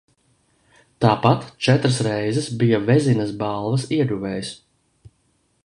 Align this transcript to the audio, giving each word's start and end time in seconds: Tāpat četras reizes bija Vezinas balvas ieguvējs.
Tāpat 1.05 1.43
četras 1.67 1.99
reizes 2.07 2.49
bija 2.63 2.79
Vezinas 2.87 3.35
balvas 3.43 3.85
ieguvējs. 3.99 4.51